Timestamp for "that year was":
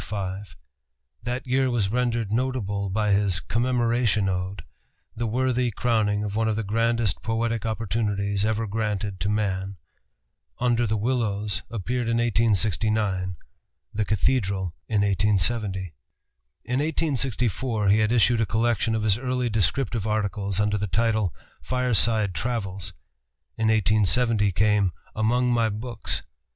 1.21-1.89